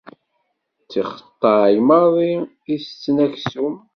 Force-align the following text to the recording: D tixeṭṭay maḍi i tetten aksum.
D 0.83 0.87
tixeṭṭay 0.89 1.75
maḍi 1.87 2.31
i 2.73 2.75
tetten 2.83 3.17
aksum. 3.25 3.75